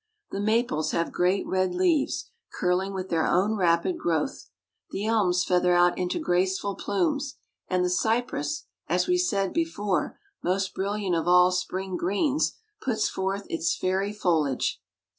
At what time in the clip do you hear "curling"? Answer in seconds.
2.53-2.91